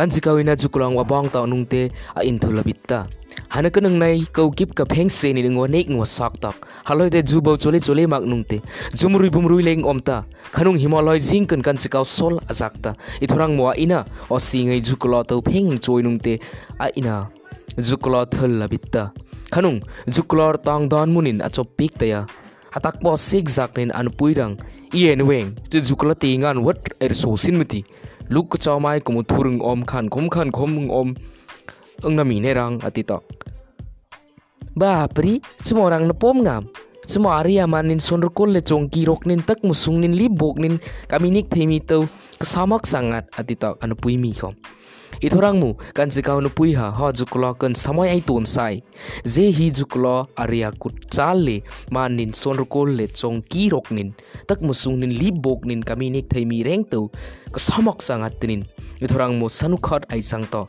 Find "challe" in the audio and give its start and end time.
51.10-51.62